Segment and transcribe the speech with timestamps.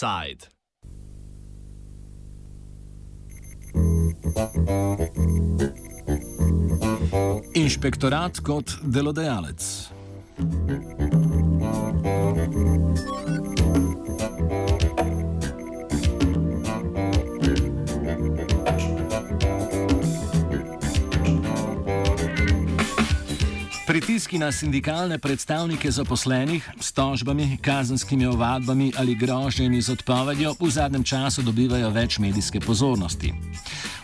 [0.00, 0.48] Offside.
[7.54, 9.90] Inšpektorat kot delodajalec.
[24.30, 31.02] Pritiski na sindikalne predstavnike zaposlenih s tožbami, kazenskimi ovadbami ali grožnjami z odpovedjo v zadnjem
[31.04, 33.32] času dobivajo več medijske pozornosti.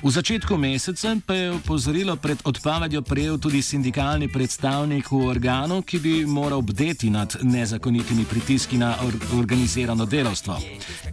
[0.03, 5.99] V začetku meseca pa je opozorilo pred odpovedjo prejel tudi sindikalni predstavnik v organu, ki
[6.03, 10.59] bi moral bdeti nad nezakonitimi pritiski na or organizirano delovstvo.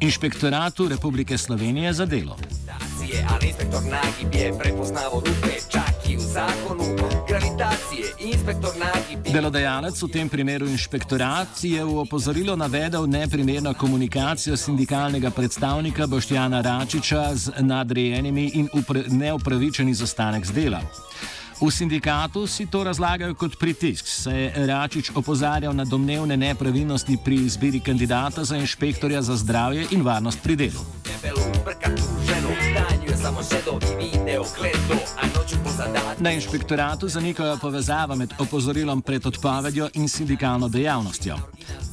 [0.02, 2.34] Inšpektoratu Republike Slovenije za delo.
[3.34, 6.84] Ali inspektor Nagib je prepoznal rupe, čaki v zakonu
[7.28, 9.32] gravitacije, inšpektor Nagi.
[9.34, 17.36] Delodajalec v tem primeru inšpektorat je v opozorilo navedel neprimerno komunikacijo sindikalnega predstavnika Boštjana Račiča
[17.36, 18.70] z nadrejenimi in
[19.10, 20.82] neupravičeni zastanek z dela.
[21.62, 27.36] V sindikatu si to razlagajo kot pritisk, saj je Račič opozarjal na domnevne nepravilnosti pri
[27.46, 30.84] izbiri kandidata za inšpektorja za zdravje in varnost pri delu.
[36.20, 41.38] Na inšpektoratu zanikajo povezavo med opozorilom pred odpovedjo in sindikalno dejavnostjo.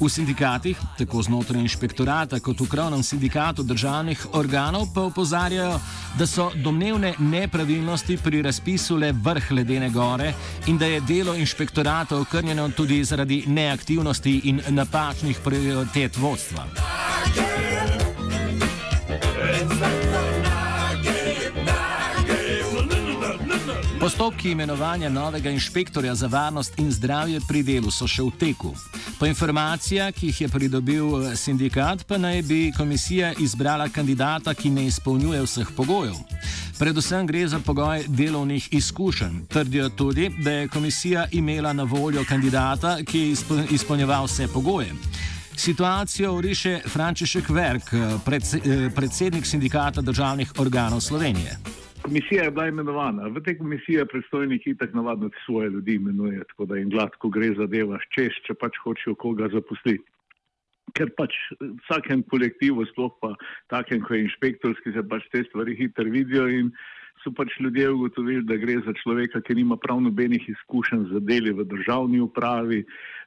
[0.01, 5.79] V sindikatih, tako znotraj inšpektorata kot v krovnem sindikatu državnih organov, pa opozarjajo,
[6.19, 10.33] da so domnevne nepravilnosti pri razpisu le vrh ledene gore
[10.67, 16.67] in da je delo inšpektorata okrnjeno tudi zaradi neaktivnosti in napačnih prioritet vodstva.
[24.01, 28.71] Postopki imenovanja novega inšpektorja za varnost in zdravje pri delu so še v teku.
[29.19, 34.71] Po informacijah, ki jih je pridobil eh, sindikat, pa naj bi komisija izbrala kandidata, ki
[34.73, 36.17] ne izpolnjuje vseh pogojev.
[36.79, 39.43] Predvsem gre za pogoj delovnih izkušenj.
[39.53, 43.37] Trdijo tudi, da je komisija imela na voljo kandidata, ki je
[43.77, 44.97] izpolnjeval vse pogoje.
[45.57, 48.17] Situacijo uriše Frančišek Verk, eh,
[48.65, 51.80] eh, predsednik sindikata državnih organov Slovenije.
[52.03, 53.29] Komisija je bila imenovana.
[53.29, 57.99] V tej komisiji predstojniki tako navadno svoje ljudi imenuje, tako da jim gladko gre zadeva
[58.15, 60.05] čez, če pač hočejo koga zaposliti.
[60.97, 63.35] Ker pač vsakem kolektivu, sploh pa
[63.71, 66.73] takem, ko je inšpektorski, se pač te stvari hitro vidijo in
[67.23, 71.53] so pač ljudje ugotovili, da gre za človeka, ki nima prav nobenih izkušenj za deli
[71.53, 72.85] v državni upravi,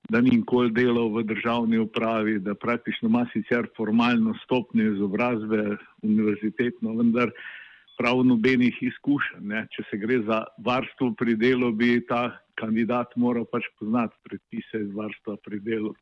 [0.10, 6.98] da ni nikoli delal v državni upravi, da praktično ima sicer formalno stopnje izobrazbe univerzitetno,
[6.98, 7.30] vendar
[7.98, 9.44] prav nobenih izkušenj.
[9.52, 9.66] Ne.
[9.74, 14.90] Če se gre za varstvo pri delu, bi ta kandidat moral pač poznati predpise iz
[14.96, 15.94] varstva pri delu,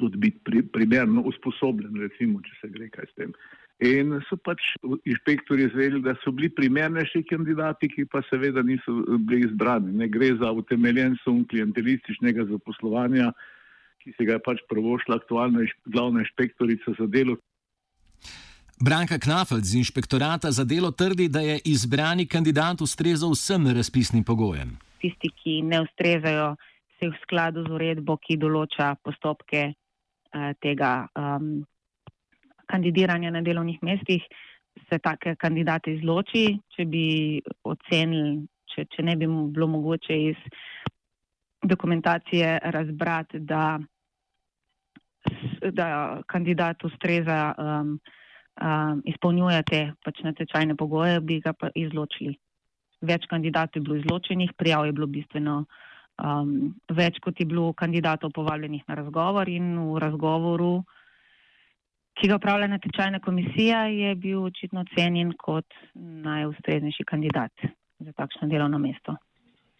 [0.00, 3.34] tudi biti pri, primerno usposobljen, recimo, če se gre kaj s tem.
[3.80, 4.74] In so pač
[5.08, 9.94] inšpektori izvedeli, da so bili primernejši kandidati, ki pa seveda niso bili izbrani.
[10.02, 13.30] Ne gre za utemeljen sum klientelističnega zaposlovanja,
[14.04, 17.38] ki se ga je pač prvošla aktualna glavna inšpektorica za delo,
[18.80, 24.78] Branka Knafeld z inšpektorata za delo trdi, da je izbrani kandidat ustrezal vsem razpisnim pogojem.
[25.00, 26.54] Tisti, ki ne ustrezajo,
[26.96, 31.60] se v skladu z uredbo, ki določa postopke eh, tega um,
[32.72, 34.24] kandidiranja na delovnih mestih,
[34.88, 37.04] se take kandidate izloči, če bi
[37.68, 40.40] ocenili, če, če ne bi bilo mogoče iz
[41.68, 43.76] dokumentacije razbrati, da,
[45.68, 45.90] da
[46.32, 47.42] kandidat ustreza.
[47.60, 47.92] Um,
[48.60, 52.36] um, izpolnjujete pač natečajne pogoje, bi ga pa izločili.
[53.00, 55.64] Več kandidatov je bilo izločenih, prijav je bilo bistveno
[56.20, 60.72] um, več, kot je bilo kandidatov povabljenih na razgovor in v razgovoru,
[62.20, 67.68] ki ga upravlja natečajna komisija, je bil očitno ocenjen kot najustreznejši kandidat
[68.00, 69.16] za takšno delovno mesto.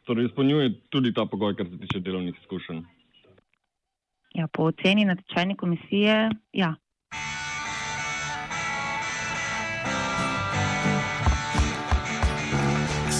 [0.08, 2.80] Torej, izpolnjuje tudi ta pogoj, kar se tiče delovnih izkušenj.
[4.34, 6.74] Ja, po oceni natečajne komisije, ja.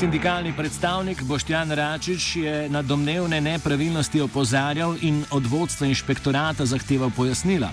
[0.01, 7.69] Sindikalni predstavnik Boštjan Račič je na domnevne nepravilnosti opozarjal in od vodstva inšpektorata zahteval pojasnila.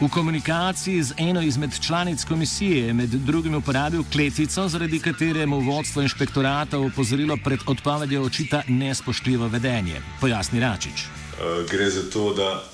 [0.00, 5.60] V komunikaciji z eno izmed članic komisije je med drugim uporabil kletvico, zaradi katere mu
[5.60, 10.02] vodstvo inšpektorata opozorilo pred odpovedjo očita nespoštljivo vedenje.
[10.20, 11.06] Pojasni Račič.
[11.06, 12.64] Uh, gre za to, da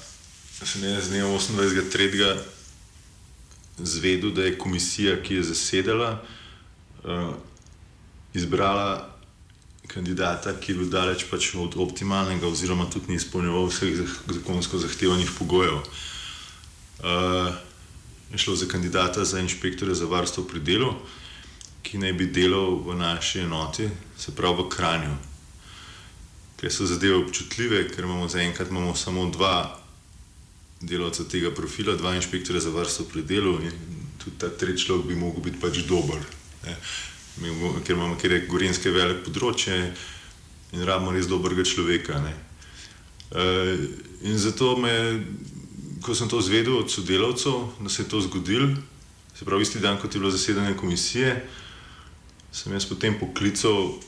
[0.65, 2.37] sem jaz z dne 28.3.
[3.79, 6.23] zvedel, da je komisija, ki je zasedala,
[7.05, 7.37] uh,
[8.35, 9.19] izbrala
[9.89, 15.31] kandidata, ki je bil daleč pač od optimalnega, oziroma tudi ni izpolnjeval vseh zakonsko zahtevanih
[15.39, 15.81] pogojev.
[16.99, 17.55] Uh,
[18.33, 20.93] je šlo za kandidata za inšpektorja za varstvo pri delu,
[21.83, 23.89] ki naj bi delal v naši enoti,
[24.19, 25.17] se pravi v Kranju.
[26.59, 29.79] Ker so zadeve občutljive, ker imamo zaenkrat imamo samo dva
[30.81, 33.73] delavca tega profila, dva inšpektorja za varstvo pri delu in
[34.19, 36.19] tudi ta tretji človek bi mogel biti pač dober.
[36.67, 36.77] Ne.
[37.39, 39.77] Ker imamo kjer je gorenske velik področje
[40.75, 42.19] in rabimo res dobrega človeka.
[42.21, 42.35] Ne.
[44.27, 44.95] In zato me
[46.03, 48.69] ko sem to zvedel od sodelavcev, da se je to zgodilo,
[49.35, 51.45] se pravi, isti dan, kot je bilo zasedanje komisije,
[52.53, 53.99] sem jaz potem poklical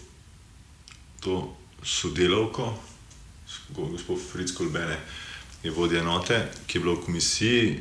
[1.21, 2.75] to sodelavko,
[3.77, 4.99] gospod Fritz Kolbene,
[5.63, 7.81] je vodja enote, ki je bila v komisiji.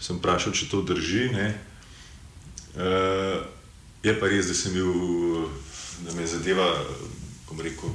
[0.00, 1.28] Sem vprašal, če to drži.
[2.72, 3.44] Uh,
[4.02, 5.48] je pa res, da sem bil,
[6.06, 6.66] da me zadeva,
[7.48, 7.90] bom rekel,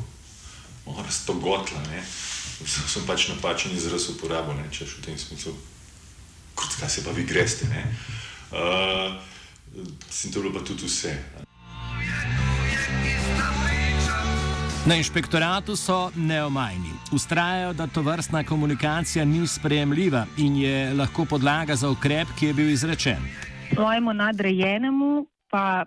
[0.88, 1.82] malo stogotla
[2.66, 5.54] sem, sem pač napačen izraz uporabil, če v tem smislu,
[6.58, 7.68] kot kaj se pa vi greste.
[8.52, 9.18] Uh,
[10.10, 11.12] Sem to bilo pa tudi vse.
[14.88, 16.90] Na inšpektoratu so neomajni.
[17.12, 22.54] Ustrajajo, da to vrstna komunikacija ni sprejemljiva in je lahko podlaga za ukrep, ki je
[22.54, 23.20] bil izrečen.
[23.74, 25.86] Svojemu nadrejenemu pa,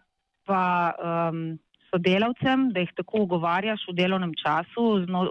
[0.50, 0.94] pa
[1.31, 1.58] um,
[1.91, 5.23] sodelavcem, da jih tako ugovarjaš v delovnem času, zno,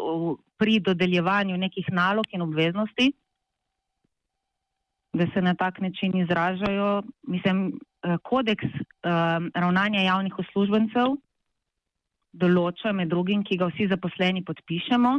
[0.60, 3.12] pri dodeljevanju nekih nalog in obveznosti,
[5.14, 7.04] da se na tak način izražajo.
[7.28, 11.18] Mislim, eh, kodeks um, ravnanja javnih uslužbencev
[12.32, 15.18] določa med drugim, ki ga vsi zaposleni podpišemo,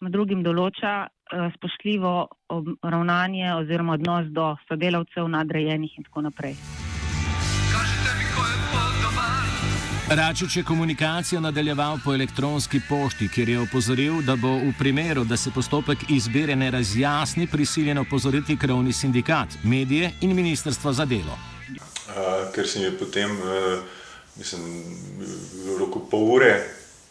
[0.00, 2.14] med drugim določa uh, spoštljivo
[2.82, 6.56] ravnanje oziroma odnos do sodelavcev, nadrejenih in tako naprej.
[10.10, 15.36] Račič je komunikacijo nadaljeval po elektronski pošti, kjer je opozoril, da bo v primeru, da
[15.36, 21.36] se postopek izbire ne razjasni, prisiljeno opozoriti krovni sindikat, medije in ministrstvo za delo.
[21.68, 23.84] Uh, ker sem jim potem, uh,
[24.36, 24.62] mislim,
[25.66, 26.54] v roku pol ure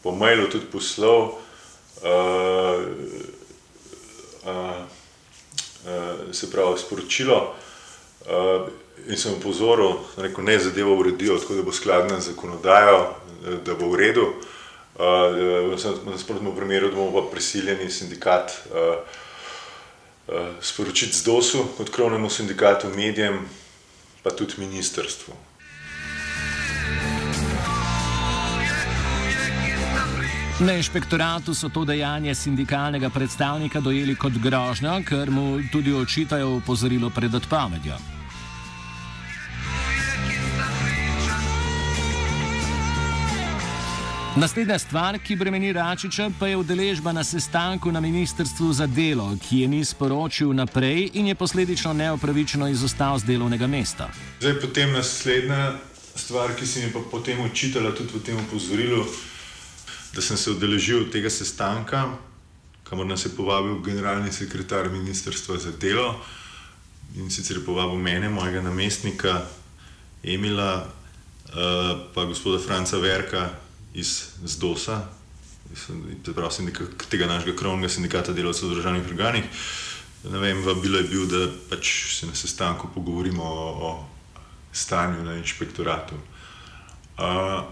[0.04, 1.38] po mailu tudi poslal, uh,
[4.46, 4.82] uh,
[5.86, 7.56] uh, se pravi, sporočilo.
[8.26, 13.16] Uh, in sem upozoril, da ne zadevo uredijo tako, da bo skladna z zakonodajo,
[13.66, 14.28] da bo v redu.
[14.98, 18.98] Uh, nasprotnem primeru, da bomo pa prisiljeni sindikat uh,
[20.28, 23.46] uh, sporočiti z DOS-u, kot krovnemu sindikatu, medijem,
[24.24, 25.34] pa tudi ministrstvu.
[30.60, 37.10] Na inšpektoratu so to dejanje sindikalnega predstavnika dojeli kot grožnjo, ker mu tudi očitajo upozorilo
[37.10, 38.17] pred odpovedjo.
[44.38, 49.60] Naslednja stvar, ki bremeni Račiča, pa je udeležba na sestanku na Ministrstvu za delo, ki
[49.60, 54.12] je ni sporočil naprej in je posledično neopravičeno izostal z delovnega mesta.
[54.40, 55.74] Zdaj, potem naslednja
[56.16, 59.06] stvar, ki se mi pa potem očitala tudi v tem upozorilu,
[60.14, 62.06] da sem se udeležil tega sestanka,
[62.84, 66.14] kamor nas je povabil generalni sekretar Ministrstva za delo
[67.18, 69.42] in sicer je povabil mene, mojega namestnika
[70.24, 73.66] Emila, uh, pa gospoda Franca Verka
[73.98, 75.02] iz ZDOS-a,
[77.10, 79.64] tega našega krovnega sindikata delavcev v državnih organih.
[80.66, 81.90] Vabilo je bil, da pač
[82.20, 83.92] se na sestanku pogovorimo o, o
[84.72, 86.16] stanju na inšpektoratu.
[87.18, 87.66] Uh,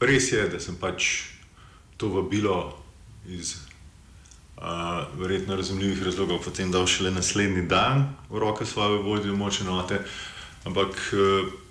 [0.00, 1.30] res je, da sem pač
[1.98, 2.76] to vabilo
[3.26, 3.56] iz
[4.58, 9.98] uh, verjetno razumljivih razlogov potem dal šele naslednji dan v roke svoje vodje močne note,
[10.64, 11.63] ampak uh,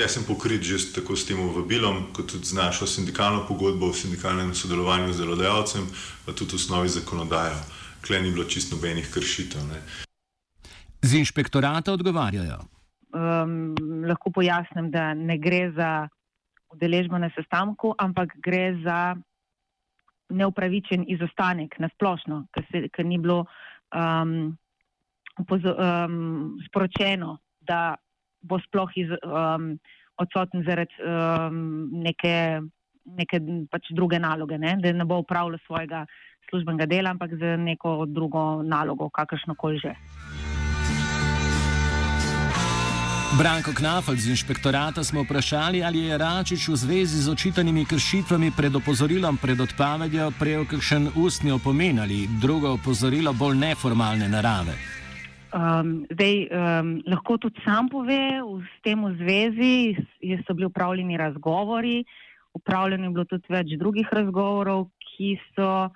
[0.00, 3.92] jaz sem pokrit že tako s tem vabilom, kot tudi z našo sindikalno pogodbo o
[3.92, 5.84] sindikalnem sodelovanju z delodajalcem,
[6.26, 7.58] pa tudi v osnovi zakonodajo.
[8.06, 9.62] Klej ni bilo čisto nobenih kršitev.
[9.66, 9.78] Ne.
[11.02, 12.62] Z inšpektorata odgovarjajo.
[13.14, 13.74] Um,
[14.06, 16.08] lahko pojasnim, da ne gre za
[16.70, 19.16] udeležbo na sestanku, ampak gre za
[20.28, 23.46] neupravičen izostanek na splošno, ker, se, ker ni bilo
[23.96, 24.52] um,
[25.40, 27.96] upozo, um, sporočeno, da
[28.40, 29.72] bo sploh iz, um,
[30.18, 32.60] odsoten zaradi um, neke,
[33.18, 33.40] neke
[33.70, 34.76] pač druge naloge, ne?
[34.82, 36.06] da ne bo upravljal svojega
[36.50, 39.94] službenega dela, ampak za neko drugo nalogo, kakršno koli že.
[43.38, 48.72] Branko Knafel z inšpektorata smo vprašali, ali je Račič v zvezi z očitanimi kršitvami pred
[48.72, 54.72] opozorilom pred odpavedjo prejel kakšen ustni opomin ali drugo opozorilo bolj neformalne narave.
[55.48, 58.20] Um, zdaj, um, lahko tudi sam pove,
[58.68, 59.96] s tem v zvezi
[60.44, 62.04] so bili upravljeni razgovori,
[62.52, 65.88] upravljeno je bilo tudi več drugih razgovorov, ki so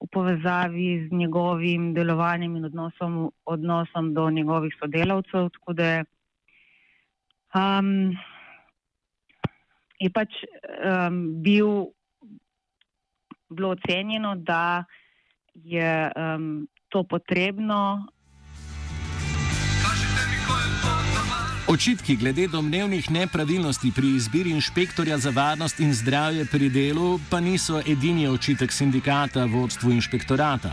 [0.00, 5.48] v povezavi z njegovim delovanjem in odnosom, odnosom do njegovih sodelavcev.
[5.56, 6.04] Tako da
[7.56, 8.12] um,
[9.96, 11.88] je pač um, bil,
[13.48, 14.84] bilo ocenjeno, da
[15.54, 18.10] je um, to potrebno.
[21.70, 27.82] Očitki glede domnevnih nepravilnosti pri izbiri inšpektorja za varnost in zdravje pri delu pa niso
[27.86, 30.72] edini očitek sindikata vodstvu inšpektorata.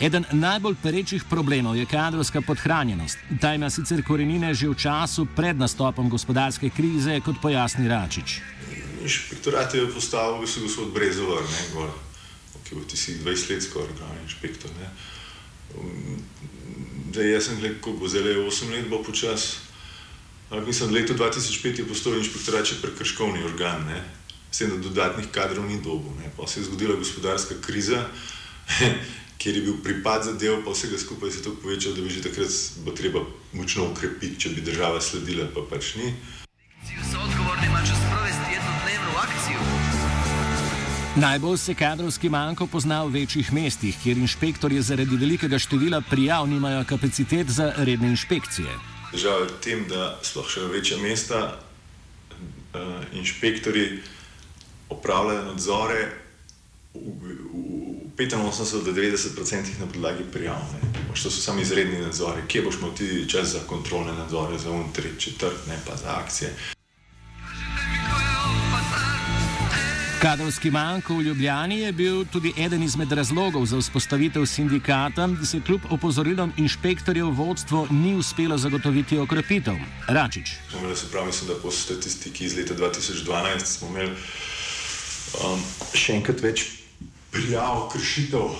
[0.00, 3.18] Eden najbolj perečih problemov je kadrovska podhranjenost.
[3.40, 8.40] Ta ima sicer korenine že v času pred nastopom gospodarske krize, kot pojasni Račič.
[9.02, 11.90] Inšpektorat je postavil, da se gospod Brezovar, ne gor,
[12.64, 14.70] ki bo ti si 20 let skoraj glavni inšpektor.
[14.80, 14.88] Ne.
[17.12, 19.61] Da jaz sem gledal, ko bo zdaj 8 let, bo počas.
[20.52, 24.02] Ampak mislim, da leto 2005 je postal inšpektorat še prekrškovni organ, ne?
[24.52, 26.12] s tem, da dodatnih kadrov ni dobu.
[26.36, 28.02] Pa se je zgodila gospodarska kriza,
[29.40, 32.12] kjer je bil pripad za del, pa vsega skupaj se je to povečalo, da bi
[32.12, 32.52] že takrat
[32.84, 33.24] bo treba
[33.56, 36.12] močno ukrepiti, če bi država sledila, pa pač ni.
[41.16, 46.84] Najbolj se kadrovski manjko pozna v večjih mestih, kjer inšpektorje zaradi velikega števila prijav nimajo
[46.84, 48.91] kapacitet za redne inšpekcije.
[49.12, 54.00] Težava je v tem, da sploh še večja mesta, uh, inšpektori
[54.88, 56.00] opravljajo nadzore
[56.94, 57.36] v, v,
[58.12, 60.60] v 85 do 90 odstotkih na podlagi prijav.
[61.12, 62.44] To so samo izredni nadzori.
[62.48, 66.52] Kje boš imel ti čas za kontrolne nadzore, za untri, četrt, ne pa za akcije.
[70.22, 75.80] Kadrovski manjko v Ljubljani je bil tudi eden izmed razlogov za vzpostavitev sindikata, se kljub
[75.90, 79.74] opozorilom inšpektorjev vodstvo ni uspelo zagotoviti okrepitev.
[80.08, 80.52] Račič.
[80.94, 85.64] Se pravi, mislim, da po statistiki iz leta 2012 smo imeli um,
[85.94, 86.68] še enkrat več
[87.34, 88.54] prijav kršitev uh,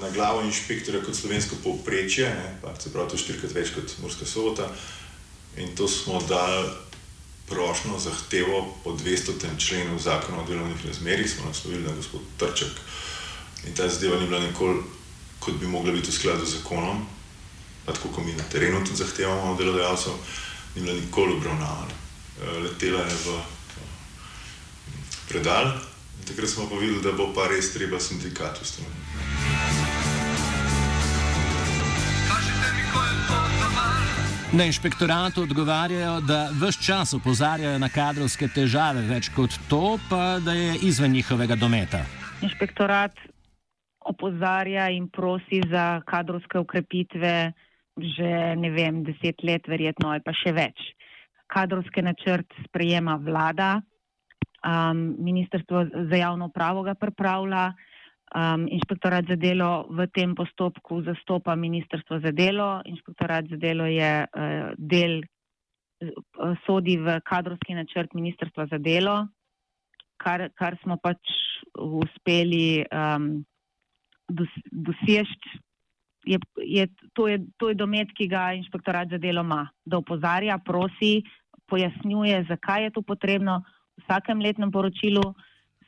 [0.00, 2.32] na glavo inšpektorja kot slovensko povprečje,
[2.80, 4.72] se pravi, to je štirikrat več kot Morska sobota.
[5.60, 6.64] In to smo dali
[7.48, 9.32] prošlo zahtevo po 200.
[9.58, 12.72] členu zakona o delovnih razmerih, smo naslovili na gospod Trček.
[13.66, 14.82] In ta zadeva ni bila nikoli,
[15.40, 17.06] kot bi mogla biti v skladu z zakonom,
[17.86, 20.12] tako kot mi na terenu tudi zahtevamo od delodajalcev,
[20.74, 21.94] ni bila nikoli obravnavana.
[22.42, 23.40] Eh, letela je v
[25.28, 25.66] predal
[26.20, 29.03] in takrat smo pa videli, da bo pa res treba sindikat ustanoviti.
[34.54, 40.52] Na inšpektoratu odgovarjajo, da vse čas opozarjajo na kadrovske težave, več kot to, pa da
[40.54, 42.04] je izven njihovega dometa.
[42.38, 43.18] Inšpektorat
[43.98, 47.52] opozarja in prosi za kadrovske ukrepitve
[47.98, 50.86] že ne vem, deset let, verjetno ali pa še več.
[51.50, 53.82] Kadrovske načrt sprejema vlada,
[54.62, 57.72] um, ministrstvo za javno upravo ga pripravlja.
[58.34, 62.82] Um, inšpektorat za delo v tem postopku zastopa Ministrstvo za delo.
[62.82, 65.22] Inšpektorat za delo je uh, del,
[66.02, 69.30] uh, sodi v kadrovski načrt Ministrstva za delo,
[70.18, 71.22] kar, kar smo pač
[71.78, 73.46] uspeli um,
[74.26, 75.62] dos, doseči.
[76.26, 80.58] Je, je, to, je, to je domet, ki ga inšpektorat za delo ima, da opozarja,
[80.58, 81.22] prosi,
[81.70, 83.62] pojasnjuje, zakaj je to potrebno.
[83.94, 85.22] V vsakem letnem poročilu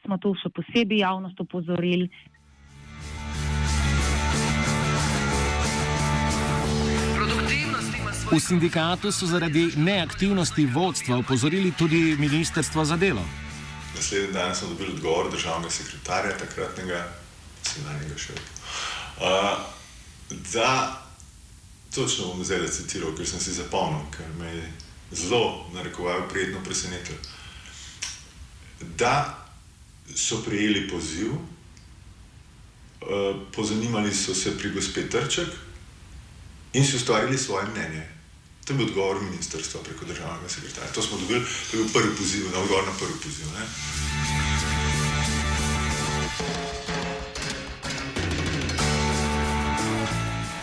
[0.04, 2.06] smo tu še posebej javnost opozorili,
[8.26, 13.22] V sindikatu so zaradi neaktivnosti vodstva upozorili tudi Ministrstvo za delo.
[13.96, 17.12] Naslednji dan smo dobili odgovor državnega sekretarja, takratnega,
[17.62, 18.34] sedajnega še.
[18.34, 19.62] Uh,
[20.52, 21.02] da,
[21.94, 24.72] točno bom zdaj citiral, ker sem si zapomnil, ker me je
[25.12, 27.16] zelo, narekovajo, prijetno presenetil.
[28.98, 29.38] Da
[30.14, 31.40] so prijeli poziv, uh,
[33.54, 35.48] pozanimali so se pri gospe Trček
[36.74, 38.15] in si ustvarili svoje mnenje.
[38.66, 40.92] To je bil odgovor ministrstva preko državnega sekretarja.
[40.92, 43.46] To smo dobili, to je bil prvi poziv, na odgovor na prvi poziv.
[43.54, 43.66] Ne?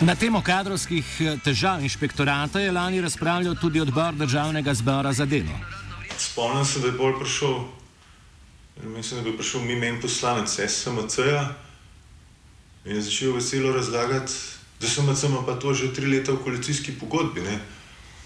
[0.02, 5.56] Na temo kadrovskih eh, težav inšpektorata je lani razpravljal tudi odbor državnega zbora za delo.
[6.18, 7.56] Spomnim se, da je bolj prišel,
[8.84, 11.56] mislim, da je prišel mi meni poslanec SMC-ja
[12.86, 14.34] in je začel veselo razlagati,
[14.80, 17.42] da med seboj pa to že tri leta v koalicijski pogodbi.
[17.42, 17.60] Ne?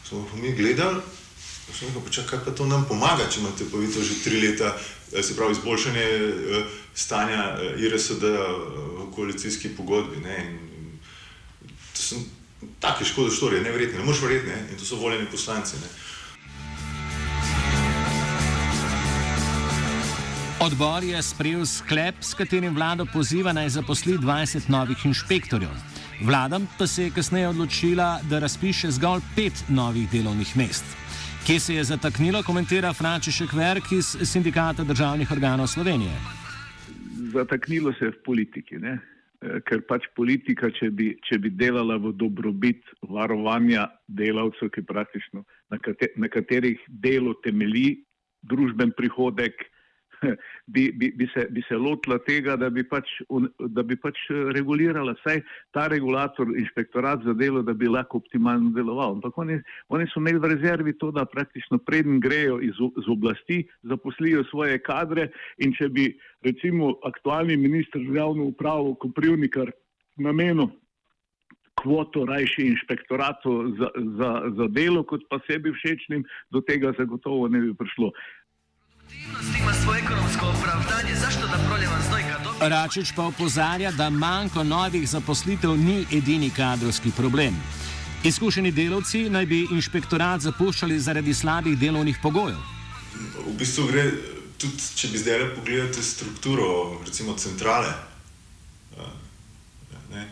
[0.08, 1.02] Smo pa mi gledali,
[2.16, 4.78] da kaj pa to nam pomaga, če imate pa vi to že tri leta,
[5.14, 6.64] eh, se pravi izboljšanje eh,
[6.96, 10.22] stanja eh, IRSD v koalicijski pogodbi.
[10.24, 10.38] Ne?
[10.48, 11.00] In
[11.94, 12.16] to so
[12.80, 14.68] take škode štorije, neverjetne, ne moreš verjeti, ne?
[14.72, 15.76] in to so voljeni poslanci.
[15.76, 15.88] Ne?
[20.60, 25.97] Odbor je sprejel sklep, s katerim vlado poziva naj zaposli 20 novih inšpektorjev.
[26.22, 30.86] Vlada pa se je kasneje odločila, da razpiše zgolj pet novih delovnih mest.
[31.46, 36.18] Kje se je zataknilo, komentira Frančišek Verk iz Sindikata državnih organov Slovenije.
[37.34, 38.98] Zataknilo se je v politiki, ne?
[39.42, 45.44] Eh, ker pač politika, če bi, če bi delala v dobrobit varovanja delavcev, ki praktično
[45.70, 48.02] na, kater, na katerih delo temelji
[48.42, 49.54] družben prihodek,
[50.74, 53.10] bi, bi, bi, se, bi se lotila tega, da bi, pač,
[53.74, 54.20] da bi pač
[54.56, 55.42] regulirala vsaj
[55.76, 59.18] ta regulator, inšpektorat za delo, da bi lahko optimalno deloval.
[59.18, 59.60] Ampak oni,
[59.94, 64.82] oni so imeli v rezervi to, da praktično preden grejo iz, iz oblasti, zaposlijo svoje
[64.84, 65.30] kadre
[65.64, 66.10] in če bi
[66.46, 69.72] recimo aktualni ministr za javno upravo Koprivnikar
[70.18, 70.70] namenil
[71.82, 77.62] kvoto rajši inšpektoratu za, za, za delo kot pa sebi všečnim, do tega zagotovo ne
[77.62, 78.12] bi prišlo.
[82.60, 87.56] Račič pa opozarja, da manjko novih zaposlitev ni edini kadrovski problem.
[88.24, 92.58] Izkušeni delavci naj bi inšpektorat zapuščali zaradi slabih delovnih pogojev.
[93.46, 94.04] V bistvu gre
[94.58, 97.94] tudi, če bi zdaj pogledali strukturo, recimo centrale.
[100.12, 100.28] Ne?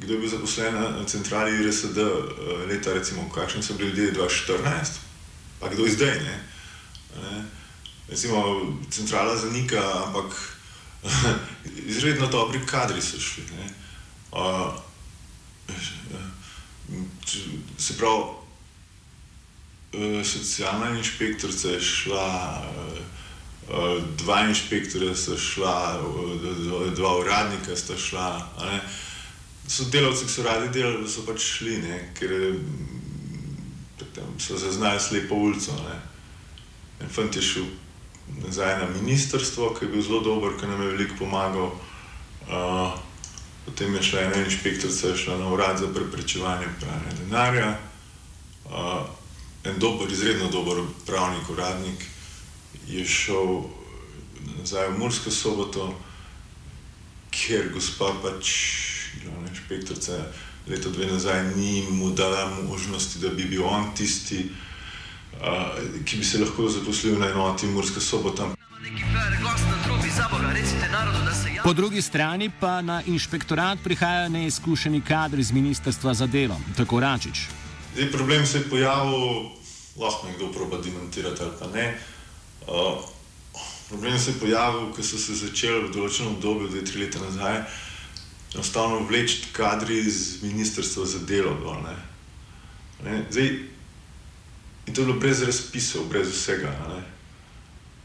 [0.00, 1.98] Kdo je bil zaposlen na centrali IRSD
[2.68, 5.00] leta, recimo, kakšni so bili ljudje 2014,
[5.60, 6.20] pa kdo je zdaj?
[6.24, 6.36] Ne?
[7.20, 7.59] Ne?
[8.10, 10.58] Recimo, centrala zanika, ampak
[11.86, 13.44] izredno dobri kadri so šli.
[14.32, 14.74] Uh,
[17.78, 18.22] se pravi,
[20.24, 22.62] socialna inšpektorica je šla,
[24.18, 26.00] dva inšpektorja sta šla,
[26.96, 28.50] dva uradnika sta šla.
[29.68, 32.30] So delavci, ki so radi delali, so pač šli, ne, ker
[34.38, 35.72] so zaznali slepo ulico.
[35.86, 36.00] Ne.
[37.00, 37.68] En fant je šel
[38.46, 41.70] nazaj na ministrstvo, ki je bil zelo dober, ki nam je veliko pomagal.
[42.50, 42.92] Uh,
[43.64, 47.78] potem je šla ena inšpektorica, šla na urad za preprečevanje pranja denarja.
[48.64, 49.06] Uh,
[49.64, 52.06] en dober, izredno dober pravnik, uradnik
[52.88, 53.62] je šel
[54.58, 55.94] nazaj v Mursko soboto,
[57.30, 58.50] ker gospa pač,
[59.22, 60.16] glavna inšpektorica,
[60.66, 64.69] leto dve nazaj ni mu dala možnosti, da bi bil on tisti, ki
[66.02, 68.48] bi se lahko zaposlil na enoti Murska sobota.
[71.64, 77.38] Po drugi strani pa na inšpektorat prihajajo neizkušeni kadri z Ministrstva za delo, tako Račič.
[77.94, 79.50] Zdaj, problem se je pojavil,
[79.96, 81.98] lahko nekdo proba demantirati ali pa ne.
[82.66, 83.04] Uh,
[83.88, 87.62] problem se je pojavil, ko so se začeli v določenem obdobju, dve, tri leta nazaj,
[88.54, 91.54] enostavno vleči kadri iz Ministrstva za delo.
[91.60, 91.96] Dol, ne.
[93.04, 93.22] Ne.
[93.30, 93.50] Zdaj,
[94.86, 96.72] In to je bilo brez razpisov, brez vsega.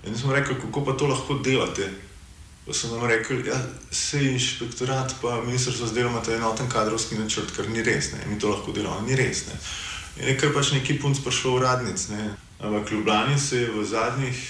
[0.08, 1.90] In smo rekli, kako pa to lahko delate.
[2.66, 3.62] Pa so nam rekli, da ja,
[3.92, 8.26] se inšpektorat, pa ministrstvo zdaj ima ta enoten kadrovski načrt, kar ni res, ne.
[8.26, 9.46] mi to lahko delamo, ni res.
[9.48, 9.60] Ne.
[10.18, 12.08] In je kar pač neki punc prišel uradnic.
[12.10, 12.34] Ne.
[12.60, 14.42] Ampak Ljubljani se je v zadnjih,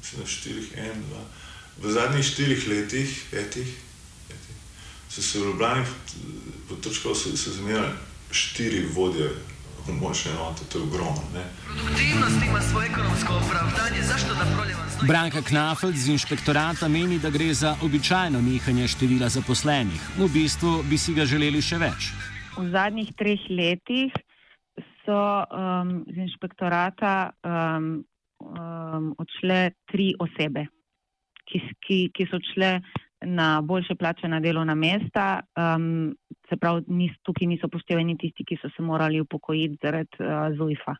[0.00, 1.24] mislim, štirih, en, dva,
[1.82, 3.74] v zadnjih štirih letih, petih,
[4.28, 4.56] petih
[5.10, 5.86] so se v Ljubljani
[6.68, 7.90] potrčkali, so, so zamenjali
[8.30, 9.30] štiri vodje
[10.00, 11.22] močne enote, to je ogromno.
[11.66, 15.06] Produktivnost ima svoje ekonomsko opravdanje, zašto da proljevam zdaj?
[15.08, 20.00] Branka Knafeld z inšpektorata meni, da gre za običajno nihanje števila zaposlenih.
[20.18, 22.12] V bistvu bi si ga želeli še več.
[22.58, 24.12] V zadnjih treh letih
[25.04, 28.04] so um, z inšpektorata um,
[28.40, 30.66] um, odšle tri osebe,
[31.48, 32.80] ki, ki, ki so odšle
[33.24, 35.40] na boljše plačena delovna mesta.
[35.56, 36.16] Um,
[36.48, 40.94] se pravi, nis, tukaj niso pošteveni tisti, ki so se morali upokojiti zaradi uh, ZUIF-a.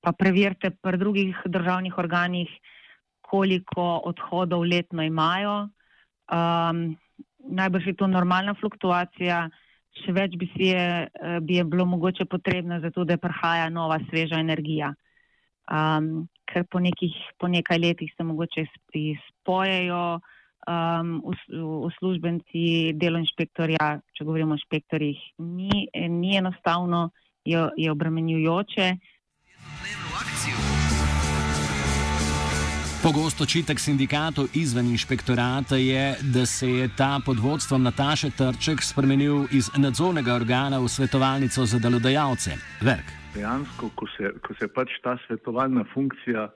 [0.00, 2.50] Pa preverite pri drugih državnih organih,
[3.20, 5.68] koliko odhodov letno imajo.
[6.30, 6.96] Um,
[7.38, 9.46] najbrž je to normalna fluktuacija,
[10.04, 14.40] še več bi, je, eh, bi je bilo mogoče potrebno, zato da prihaja nova, sveža
[14.42, 14.92] energija.
[15.66, 20.20] Um, ker po, nekih, po nekaj letih se mogoče izpojejo
[20.66, 21.22] um,
[21.86, 27.10] uslužbenci, delo inšpektorja, če govorimo o inšpektorjih, ni, ni enostavno,
[27.44, 28.96] je, je obremenjujoče.
[33.06, 39.46] Pogosto čitek sindikatov izven inšpektorata je, da se je ta pod vodstvom Nataše Trček spremenil
[39.52, 42.56] iz nadzornega organa v svetovalnico za delodajalce.
[42.82, 43.12] Verk.
[43.34, 46.48] Dejansko, ko se, ko se pač ta svetovalna funkcija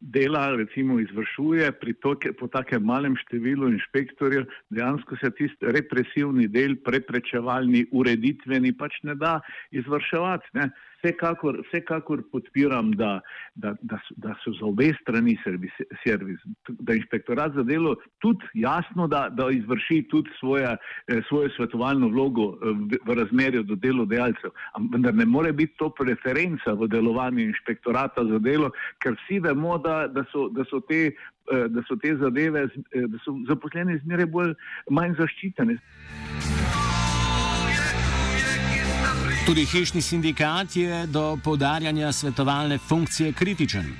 [0.00, 7.86] dela, recimo, izvršuje toke, po takem malem številu inšpektorjev, dejansko se tisti represivni del, preprečevalni,
[7.92, 9.40] ureditveni, pač ne da
[9.72, 10.52] izvrševati.
[10.60, 10.70] Ne.
[11.04, 13.20] Vsekakor, vsekakor podpiram, da,
[13.54, 15.72] da, da, da so za obe strani servis,
[16.04, 20.76] servis, da inšpektorat za delo tudi jasno, da, da izvrši tudi svoje,
[21.08, 24.50] eh, svojo svetovalno vlogo eh, v, v razmerju do delodajalcev.
[24.92, 28.70] Vendar ne more biti to preferenca v delovanju inšpektorata za delo,
[29.02, 31.06] ker vsi vemo, da, da, so, da so te
[31.52, 34.54] eh, da so te zadeve, da so zaposleni zmeraj bolj
[34.90, 35.78] manj zaščitene.
[39.46, 43.90] Tudi hišni sindikat je do podarjanja svetovalne funkcije kritičen.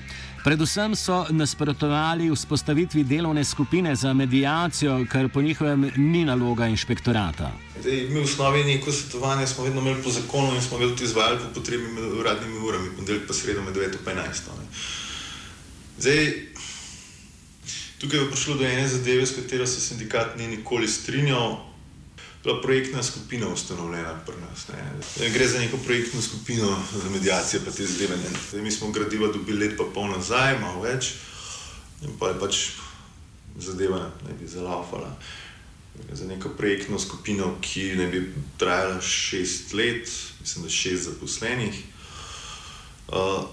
[0.44, 7.50] Predvsem so nasprotovali vzpostavitvi delovne skupine za medijacijo, kar po njihovem ni naloga inšpektorata.
[7.82, 11.04] Dej, mi v osnovi neko svetovanje smo vedno imeli po zakonu in smo ga tudi
[11.04, 14.40] izvajali po potrebi med uradnimi urami, ponedeljek pa sredo med 9 in 11.
[15.98, 16.32] Zdaj,
[17.98, 21.73] tukaj je prišlo do ene zadeve, s katero se sindikat ni nikoli strinjal
[22.44, 24.68] bila projektna skupina ustanovljena pri nas.
[24.68, 25.28] Ne.
[25.30, 28.16] Gre za neko projektno skupino za medijacijo, pa te zadeve.
[28.16, 28.62] Ne.
[28.62, 31.14] Mi smo gradiva dobili let pa pol nazaj, malo več,
[32.02, 32.58] in pa je pač
[33.56, 35.16] zadeva ne bi zalaufala.
[36.12, 41.82] Za neko projektno skupino, ki ne bi trajala šest let, mislim, da šest zaposlenih.
[43.08, 43.44] Uh,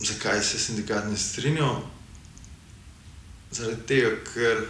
[0.00, 1.70] zakaj se sindikat ne strinja?
[3.50, 4.66] Zaradi tega, ker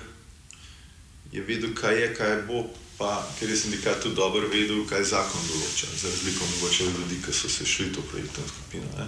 [1.33, 2.67] je vedel, kaj je, kaj bo,
[3.03, 7.17] pa ker je sindikat tudi dobro vedel, kaj zakon določa, za razliko mogoče od ljudi,
[7.25, 9.07] ki so se šli to projektno skupino.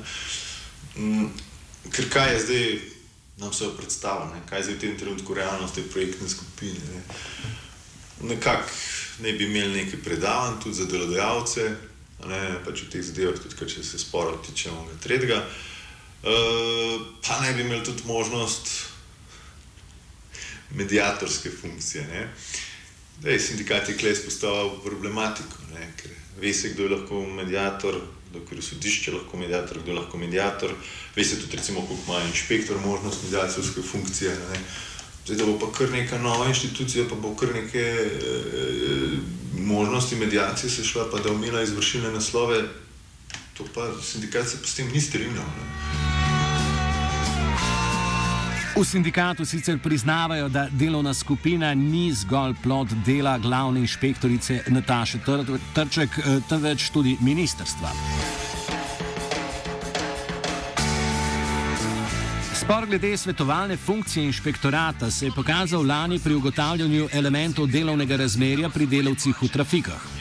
[0.97, 1.29] Mm,
[1.95, 2.67] ker kaj je zdaj,
[3.45, 6.83] nam se predstavlja, kaj je zdaj v tem trenutku realnost te projektne skupine.
[6.91, 7.05] Ne?
[8.35, 8.75] Nekako
[9.23, 11.71] ne bi imeli nekaj predavanj tudi za delodajalce,
[12.27, 17.55] ne, pač v teh zadevah, tudi če se sporo tiče onega tretjega, uh, pa ne
[17.55, 18.75] bi imeli tudi možnost
[20.75, 22.09] medijatorske funkcije.
[22.11, 22.29] Ne.
[23.25, 26.11] Dej, sindikat je klej izpostavil problematiko, ne, ker
[26.41, 27.97] ve se, kdo je lahko medijator,
[28.31, 30.75] kdo je sodišče lahko medijator, kdo je lahko medijator,
[31.17, 34.31] ve se tudi, recimo, koliko ima inšpektor možnost medijacijske funkcije.
[34.31, 34.61] Ne.
[35.25, 38.11] Zdaj, da bo pa kar neka nova inštitucija, pa bo kar neke e,
[39.59, 42.63] možnosti medijacije se šla, pa da umela izvršilne naslove,
[43.57, 45.49] to pa sindikat se pa s tem ni strinjal.
[48.77, 55.19] V sindikatu sicer priznavajo, da delovna skupina ni zgolj plod dela glavne inšpektorice Nataše
[55.75, 57.91] Trček, eh, temveč tudi ministerstva.
[62.55, 68.87] Spor glede svetovalne funkcije inšpektorata se je pokazal lani pri ugotavljanju elementov delovnega razmerja pri
[68.87, 70.14] delavcih v trafikah.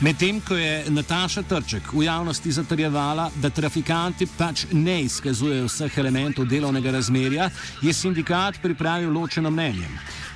[0.00, 6.48] Medtem ko je Nataša Trček v javnosti zatrjevala, da trafikanti pač ne izkazujejo vseh elementov
[6.50, 7.46] delovnega razmerja,
[7.82, 9.86] je sindikat pripravil ločeno mnenje.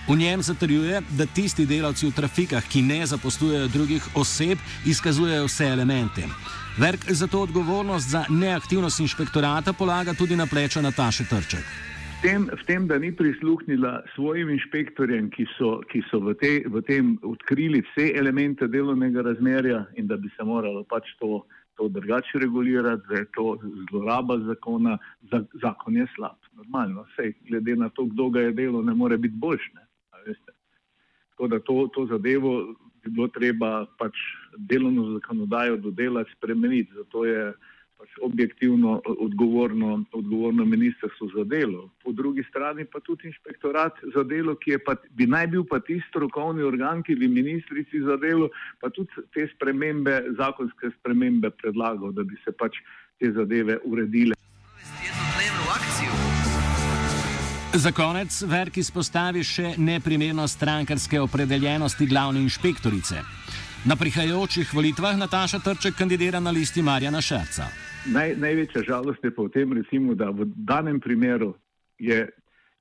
[0.08, 5.66] V njem zatrjuje, da tisti delavci v trafikah, ki ne zaposlujejo drugih oseb, izkazujejo vse
[5.66, 6.28] elemente.
[6.78, 11.87] Verk zato odgovornost za neaktivnost inšpektorata polaga tudi na pleča Nataše Trček
[12.22, 16.82] tem, v tem, da ni prisluhnila svojim inšpektorjem, ki so, ki so v, te, v
[16.82, 21.44] tem odkrili vse elemente delovnega razmerja in da bi se moralo pač to,
[21.78, 23.58] to drugače regulirati, da je to
[23.90, 24.98] zloraba zakona,
[25.62, 26.38] zakon je slab.
[26.58, 29.86] Normalno, vse glede na to, kdo ga je delo, ne more biti boljše.
[31.30, 34.16] Tako da to, to zadevo bi bilo treba pač
[34.58, 36.90] delovno zakonodajo dodelati, spremeniti.
[36.98, 37.52] Zato je
[37.98, 41.90] pač objektivno odgovorno, odgovorno ministrstvo za delo.
[42.04, 46.06] Po drugi strani pa tudi inšpektorat za delo, ki pa, bi naj bil pa tisti
[46.08, 52.22] strokovni organ, ki bi ministrici za delo, pa tudi te spremembe, zakonske spremembe predlagal, da
[52.22, 52.78] bi se pač
[53.18, 54.38] te zadeve uredile.
[57.74, 63.22] Za konec Verk izpostavi še neprimernost strankarske opredeljenosti glavne inšpektorice.
[63.86, 67.70] Na prihajajočih volitvah Nataša Trček kandidira na listi Marjana Šerca.
[68.10, 71.54] Naj, največja žalost je pa v tem, recimo, da v danem primeru
[71.98, 72.26] je,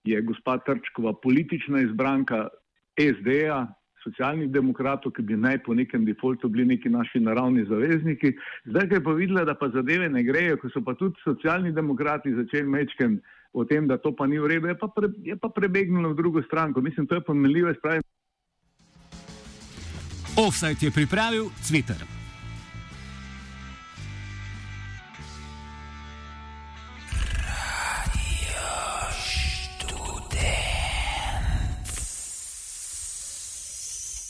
[0.02, 2.48] je gospa Trčkova politična izbranka
[2.98, 3.68] SD-ja,
[4.02, 8.34] socialnih demokratov, ki bi naj po nekem defaultu bili neki naši naravni zavezniki.
[8.66, 11.76] Zdaj, ko je pa videla, da pa zadeve ne grejo, ko so pa tudi socialni
[11.78, 13.20] demokrati začeli mečken
[13.54, 16.42] o tem, da to pa ni v redu, je pa, pre, pa prebegnilo v drugo
[16.50, 16.82] stranko.
[16.82, 17.78] Mislim, to je pomenljivo.
[20.38, 22.17] Offside je pripravil Twitter.